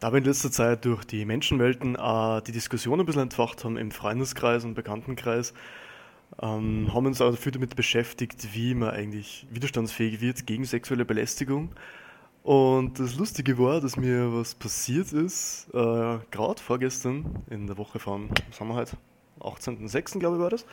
[0.00, 3.76] Da wir in letzter Zeit durch die Menschenwelten äh, die Diskussion ein bisschen entfacht haben
[3.76, 5.52] im Freundeskreis und Bekanntenkreis,
[6.40, 11.74] ähm, haben uns auch dafür damit beschäftigt, wie man eigentlich widerstandsfähig wird gegen sexuelle Belästigung.
[12.42, 17.98] Und das Lustige war, dass mir was passiert ist, äh, gerade vorgestern in der Woche
[17.98, 18.96] von, was haben wir heute,
[19.40, 20.18] 18.06.
[20.18, 20.64] glaube ich war das,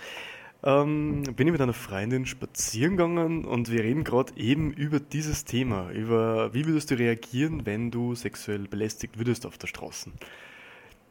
[0.64, 5.46] ähm, bin ich mit einer Freundin spazieren gegangen und wir reden gerade eben über dieses
[5.46, 10.12] Thema, über wie würdest du reagieren, wenn du sexuell belästigt würdest auf der Straße.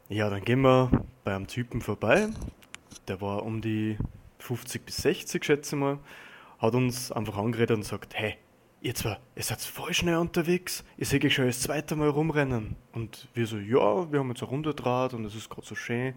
[0.09, 0.91] Ja, dann gehen wir
[1.23, 2.29] bei einem Typen vorbei,
[3.07, 3.97] der war um die
[4.39, 5.99] 50 bis 60, schätze ich mal,
[6.59, 8.35] hat uns einfach angeredet und sagt, hey,
[8.81, 12.75] ihr zwei, ihr seid voll schnell unterwegs, ich sehe euch schon das zweite Mal rumrennen.
[12.93, 16.13] Und wir so, ja, wir haben jetzt eine Runde und es ist gerade so schön.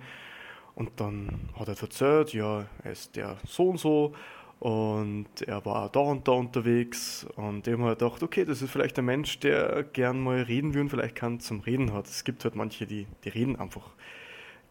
[0.80, 4.14] Und dann hat er erzählt, ja, er ist der so und so
[4.60, 8.70] und er war da und da unterwegs und ich habe mir gedacht, okay, das ist
[8.70, 12.06] vielleicht ein Mensch, der gern mal reden will und vielleicht kann zum Reden hat.
[12.06, 13.90] Es gibt halt manche, die, die reden einfach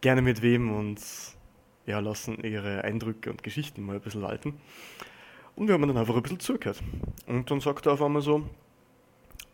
[0.00, 1.00] gerne mit wem und
[1.86, 4.54] ja, lassen ihre Eindrücke und Geschichten mal ein bisschen walten.
[5.54, 6.82] Und wir haben dann einfach ein bisschen zugehört.
[7.28, 8.48] Und dann sagt er auf einmal so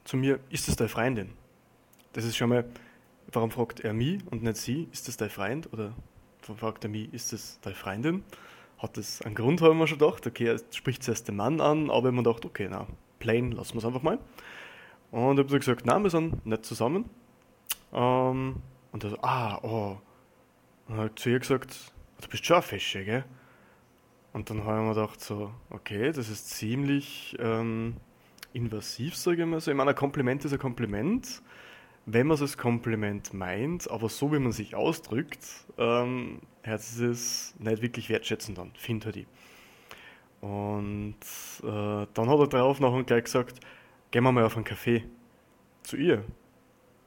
[0.05, 1.33] zu mir, ist das deine Freundin?
[2.15, 2.65] Das ist schon mal,
[3.31, 5.71] warum fragt er mich und nicht sie, ist das dein Freund?
[5.71, 5.93] Oder
[6.55, 8.25] fragt er mich, ist das deine Freundin?
[8.79, 10.27] Hat das einen Grund, haben wir schon gedacht.
[10.27, 12.87] Okay, er spricht zuerst den Mann an, aber man gedacht, okay, na,
[13.19, 14.19] plain, lassen wir es einfach mal.
[15.11, 17.09] Und ich habe gesagt, nein, wir sind nicht zusammen.
[17.93, 18.57] Ähm,
[18.93, 19.99] und er so, ah, oh.
[20.89, 21.77] Und hat zu ihr gesagt,
[22.21, 23.25] du bist schon ein Fische, gell?
[24.33, 27.97] Und dann habe ich mir gedacht, so, okay, das ist ziemlich ähm,
[28.53, 29.71] invasiv, sage ich mal so.
[29.71, 31.43] Ich meine, ein Kompliment ist ein Kompliment
[32.07, 35.45] wenn man es als Kompliment meint, aber so wie man sich ausdrückt,
[35.77, 39.27] ähm, hört es nicht wirklich wertschätzend an, finde ich.
[40.41, 41.17] Und
[41.63, 43.61] äh, dann hat er darauf noch gleich gesagt,
[44.13, 45.05] gehen wir mal auf einen Kaffee
[45.83, 46.25] zu ihr.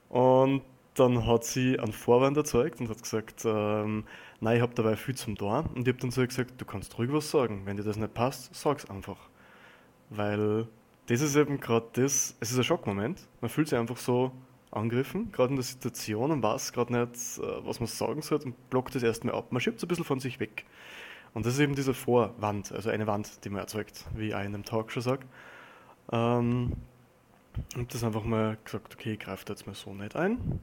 [0.09, 0.63] Und
[0.95, 4.03] dann hat sie einen Vorwand erzeugt und hat gesagt, ähm,
[4.41, 5.63] nein, ich habe dabei viel zum Tor.
[5.75, 7.61] Und ich habe dann so gesagt, du kannst ruhig was sagen.
[7.63, 9.29] Wenn dir das nicht passt, sag's einfach.
[10.09, 10.67] Weil
[11.05, 13.27] das ist eben gerade das, es ist ein Schockmoment.
[13.39, 14.31] Man fühlt sich einfach so
[14.71, 18.69] angegriffen, gerade in der Situation und weiß gerade nicht, äh, was man sagen soll und
[18.69, 19.51] blockt das erstmal ab.
[19.51, 20.65] Man schiebt es ein bisschen von sich weg.
[21.33, 24.39] Und das ist eben diese Vorwand, also eine Wand, die man erzeugt, wie ich auch
[24.39, 25.25] in einem Talk schon sage.
[26.11, 26.73] Ähm,
[27.75, 30.61] und das einfach mal gesagt, okay, da jetzt mal so nicht ein.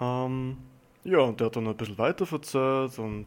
[0.00, 0.56] Ähm,
[1.04, 3.26] ja, und der hat dann ein bisschen weiter verzerrt und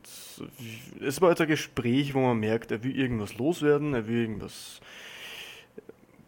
[1.02, 4.80] es war halt ein Gespräch, wo man merkt, er will irgendwas loswerden, er will irgendwas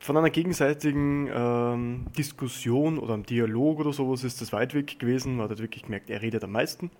[0.05, 5.37] von einer gegenseitigen ähm, Diskussion oder einem Dialog oder sowas ist das weit weg gewesen.
[5.37, 6.91] Man hat wirklich gemerkt, er redet am meisten,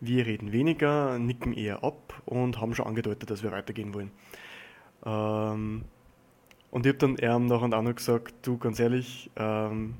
[0.00, 4.10] wir reden weniger, nicken eher ab und haben schon angedeutet, dass wir weitergehen wollen.
[5.04, 5.84] Ähm,
[6.70, 9.96] und ich habe dann er nach und an gesagt, du ganz ehrlich, ähm,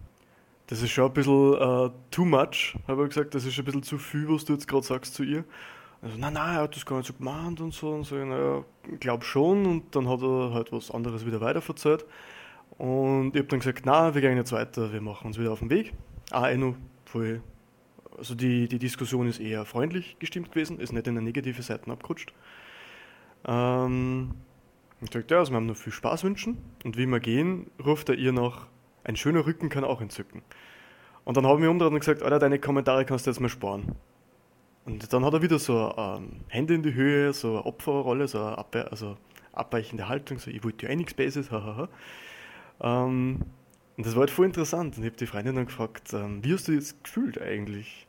[0.66, 3.82] das ist schon ein bisschen uh, too much, habe ich gesagt, das ist ein bisschen
[3.82, 5.44] zu viel, was du jetzt gerade sagst zu ihr.
[6.00, 8.14] Also, nein, nein, er hat das gar nicht so gemeint und so und so.
[8.16, 9.66] Naja, ich glaube schon.
[9.66, 12.04] Und dann hat er halt was anderes wieder weiter verzählt.
[12.78, 15.60] Und ich habe dann gesagt, na, wir gehen jetzt weiter, wir machen uns wieder auf
[15.60, 15.92] den Weg.
[16.30, 17.42] Ah, eh noch voll.
[18.16, 21.90] Also die, die Diskussion ist eher freundlich gestimmt gewesen, ist nicht in eine negative Seite
[21.90, 22.32] abgerutscht.
[23.46, 24.34] Ähm,
[25.00, 26.58] ich sagte, ja, also wir haben noch viel Spaß wünschen.
[26.84, 28.66] Und wie wir gehen, ruft er ihr noch,
[29.04, 30.42] ein schöner Rücken kann auch entzücken.
[31.24, 33.48] Und dann habe ich mir umgedreht und gesagt, Alter, deine Kommentare kannst du jetzt mal
[33.48, 33.96] sparen.
[34.84, 38.38] Und dann hat er wieder so ähm, Hände in die Höhe, so eine Opferrolle, so
[38.38, 39.16] eine Abwehr, also
[39.52, 41.14] abweichende Haltung, so ich wollte ja eh nichts
[41.50, 41.88] hahaha.
[42.80, 43.40] Ähm,
[43.96, 44.96] und das war halt voll interessant.
[44.96, 48.06] Und ich habe die Freundin dann gefragt, ähm, wie hast du jetzt gefühlt eigentlich?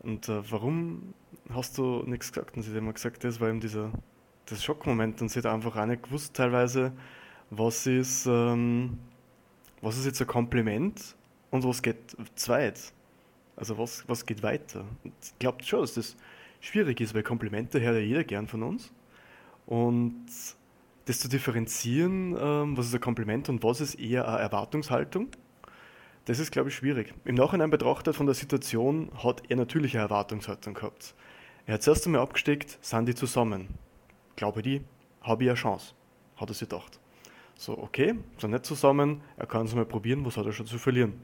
[0.00, 1.14] Und äh, warum
[1.52, 2.56] hast du nichts gesagt?
[2.56, 3.90] Und sie hat immer gesagt, das war eben dieser
[4.46, 5.20] das Schockmoment.
[5.20, 6.92] Und sie hat einfach auch nicht gewusst teilweise,
[7.50, 8.98] was ist, ähm,
[9.80, 11.16] was ist jetzt ein Kompliment
[11.50, 12.92] und was geht zweit.
[13.56, 14.84] Also was, was geht weiter?
[15.04, 16.16] Und ich glaube schon, dass das
[16.60, 18.92] schwierig ist, weil Komplimente hört ja jeder gern von uns.
[19.66, 20.26] Und
[21.10, 25.28] das zu differenzieren, ähm, was ist ein Kompliment und was ist eher eine Erwartungshaltung,
[26.26, 27.12] das ist, glaube ich, schwierig.
[27.24, 31.14] Im Nachhinein betrachtet von der Situation hat er natürlich eine Erwartungshaltung gehabt.
[31.66, 33.68] Er hat zuerst einmal abgesteckt, sind die zusammen.
[34.36, 34.82] Glaube die,
[35.20, 35.94] habe ich eine Chance,
[36.36, 37.00] hat er sich gedacht.
[37.56, 40.78] So, okay, sind nicht zusammen, er kann es mal probieren, was hat er schon zu
[40.78, 41.20] verlieren?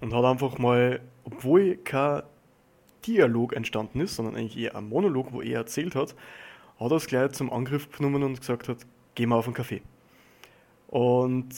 [0.00, 2.22] Und hat einfach mal, obwohl kein
[3.06, 6.14] Dialog entstanden ist, sondern eigentlich eher ein Monolog, wo er erzählt hat,
[6.78, 8.78] hat er es gleich zum Angriff genommen und gesagt hat,
[9.14, 9.82] geh mal auf einen Kaffee.
[10.88, 11.54] Und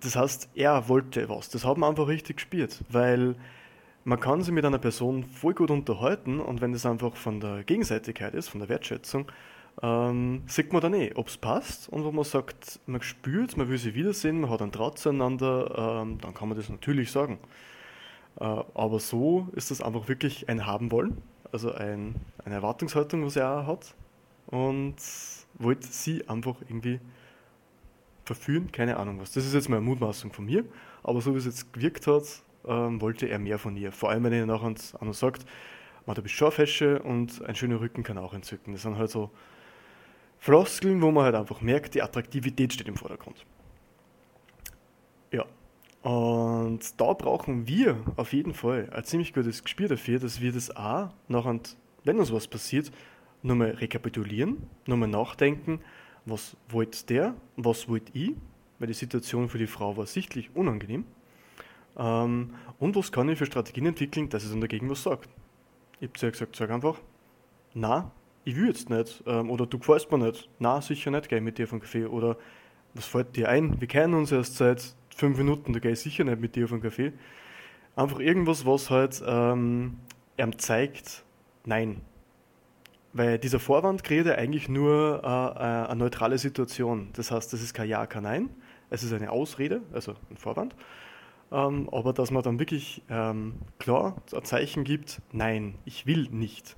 [0.00, 1.48] das heißt, er wollte was.
[1.48, 3.34] Das hat man einfach richtig gespielt, weil
[4.04, 7.64] man kann sich mit einer Person voll gut unterhalten und wenn das einfach von der
[7.64, 9.30] Gegenseitigkeit ist, von der Wertschätzung,
[9.82, 13.68] ähm, sieht man dann eh, ob es passt und wo man sagt, man spürt, man
[13.68, 17.38] will sie wiedersehen, man hat einen Draht zueinander, ähm, dann kann man das natürlich sagen.
[18.40, 21.20] Äh, aber so ist das einfach wirklich ein Haben wollen,
[21.52, 23.94] also ein, eine Erwartungshaltung, was er auch hat.
[24.48, 24.96] Und
[25.54, 27.00] wollte sie einfach irgendwie
[28.24, 29.32] verführen, keine Ahnung was.
[29.32, 30.64] Das ist jetzt mal eine Mutmaßung von mir,
[31.02, 32.24] aber so wie es jetzt gewirkt hat,
[32.66, 33.92] ähm, wollte er mehr von ihr.
[33.92, 35.44] Vor allem, wenn er nachher noch sagt,
[36.06, 38.72] man, du bist Scharfhäsche und ein schöner Rücken kann auch entzücken.
[38.72, 39.30] Das sind halt so
[40.38, 43.44] Floskeln, wo man halt einfach merkt, die Attraktivität steht im Vordergrund.
[45.32, 45.44] Ja.
[46.02, 50.74] Und da brauchen wir auf jeden Fall ein ziemlich gutes Gespür dafür, dass wir das
[50.74, 51.58] auch nachher,
[52.04, 52.92] wenn uns was passiert,
[53.42, 55.80] nochmal rekapitulieren, nochmal nachdenken,
[56.24, 58.32] was wollte der, was wollte ich,
[58.78, 61.04] weil die Situation für die Frau war sichtlich unangenehm.
[61.96, 65.28] Ähm, und was kann ich für Strategien entwickeln, dass es dann dagegen was sagt.
[66.00, 67.00] Ich habe zu ihr gesagt, sag einfach,
[67.74, 68.10] na,
[68.44, 71.58] ich will jetzt nicht, ähm, oder du gefällst mir nicht, na, sicher nicht, gehe mit
[71.58, 72.36] dir auf den Kaffee, oder
[72.94, 76.24] was fällt dir ein, wir kennen uns erst seit fünf Minuten, da gehe ich sicher
[76.24, 77.12] nicht mit dir auf den Kaffee.
[77.96, 79.98] Einfach irgendwas, was halt ähm,
[80.38, 81.24] ihm zeigt,
[81.66, 82.00] nein,
[83.12, 87.08] weil dieser Vorwand kreiert ja eigentlich nur äh, äh, eine neutrale Situation.
[87.14, 88.50] Das heißt, das ist kein Ja, kein Nein.
[88.90, 90.74] Es ist eine Ausrede, also ein Vorwand.
[91.50, 96.76] Ähm, aber dass man dann wirklich ähm, klar ein Zeichen gibt, nein, ich will nicht.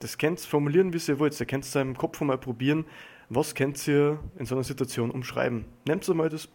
[0.00, 1.38] Das könnt ihr formulieren, wie ihr wollt.
[1.38, 2.84] Ihr könnt es im Kopf mal probieren,
[3.28, 5.66] was könnt ihr in so einer Situation umschreiben.
[5.86, 6.48] Nehmt mal das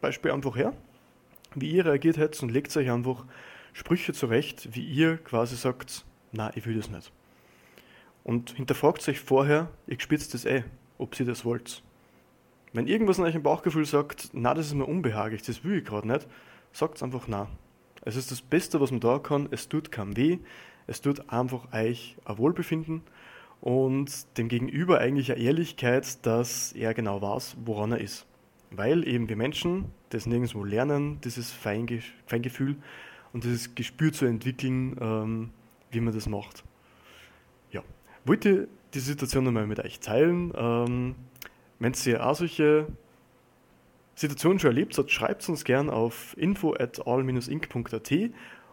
[0.00, 0.72] Beispiel einfach her,
[1.54, 3.24] wie ihr reagiert hättet und legt euch einfach
[3.72, 7.12] Sprüche zurecht, wie ihr quasi sagt, na, ich will das nicht.
[8.26, 10.64] Und hinterfragt euch vorher, ich spitzt das eh,
[10.98, 11.80] ob ihr das wollt.
[12.72, 16.08] Wenn irgendwas in eurem Bauchgefühl sagt, na, das ist mir unbehaglich, das will ich gerade
[16.08, 16.26] nicht,
[16.72, 17.46] sagt einfach na.
[18.02, 19.46] Es ist das Beste, was man da kann.
[19.52, 20.38] Es tut keinem weh.
[20.88, 23.02] Es tut einfach euch ein Wohlbefinden
[23.60, 28.26] und dem Gegenüber eigentlich eine Ehrlichkeit, dass er genau weiß, woran er ist.
[28.72, 32.74] Weil eben wir Menschen das nirgendwo lernen, dieses Feinge Feingefühl
[33.32, 35.50] und dieses Gespür zu entwickeln, ähm,
[35.92, 36.64] wie man das macht
[38.26, 40.52] wollte die Situation nochmal mit euch teilen.
[40.56, 41.14] Ähm,
[41.78, 42.86] wenn ihr auch solche
[44.14, 48.12] Situationen schon erlebt habt, schreibt uns gern auf info at all-inc.at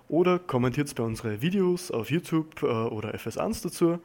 [0.07, 3.99] oder kommentiert bei unseren Videos auf YouTube äh, oder FS1 dazu.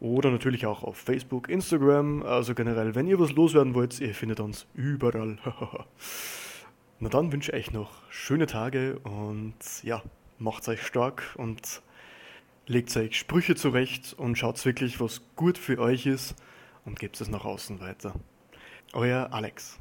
[0.00, 2.22] Oder natürlich auch auf Facebook, Instagram.
[2.22, 5.38] Also generell, wenn ihr was loswerden wollt, ihr findet uns überall.
[7.00, 10.02] Na dann wünsche ich euch noch schöne Tage und ja,
[10.38, 11.82] macht euch stark und
[12.66, 16.34] legt euch Sprüche zurecht und schaut wirklich, was gut für euch ist
[16.84, 18.14] und gebt es nach außen weiter.
[18.92, 19.78] Euer Alex.